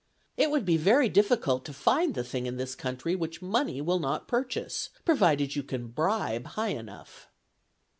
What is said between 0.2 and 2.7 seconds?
It would be very difficult to find the thing in